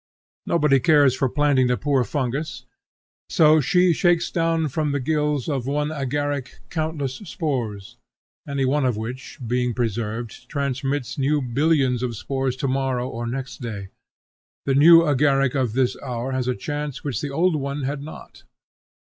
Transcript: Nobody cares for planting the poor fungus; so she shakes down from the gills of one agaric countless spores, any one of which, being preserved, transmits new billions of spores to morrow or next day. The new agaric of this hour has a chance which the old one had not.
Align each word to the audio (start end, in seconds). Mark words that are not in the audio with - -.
Nobody 0.47 0.79
cares 0.79 1.15
for 1.15 1.29
planting 1.29 1.67
the 1.67 1.77
poor 1.77 2.03
fungus; 2.03 2.65
so 3.29 3.61
she 3.61 3.93
shakes 3.93 4.31
down 4.31 4.67
from 4.67 4.93
the 4.93 4.99
gills 4.99 5.47
of 5.47 5.67
one 5.67 5.91
agaric 5.91 6.57
countless 6.71 7.17
spores, 7.17 7.97
any 8.47 8.65
one 8.65 8.83
of 8.83 8.97
which, 8.97 9.37
being 9.45 9.75
preserved, 9.75 10.49
transmits 10.49 11.19
new 11.19 11.39
billions 11.39 12.01
of 12.01 12.15
spores 12.17 12.55
to 12.55 12.67
morrow 12.67 13.07
or 13.07 13.27
next 13.27 13.57
day. 13.61 13.89
The 14.65 14.73
new 14.73 15.05
agaric 15.05 15.53
of 15.53 15.73
this 15.73 15.95
hour 16.01 16.31
has 16.31 16.47
a 16.47 16.55
chance 16.55 17.03
which 17.03 17.21
the 17.21 17.29
old 17.29 17.55
one 17.55 17.83
had 17.83 18.01
not. 18.01 18.41